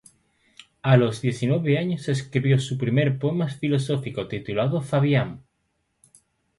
A 0.81 0.97
los 0.97 1.21
diecinueve 1.21 1.77
años 1.77 2.09
escribió 2.09 2.57
su 2.57 2.75
primer 2.75 3.19
poema 3.19 3.47
filosófico, 3.49 4.27
titulado 4.27 4.81
"Fabián". 4.81 5.43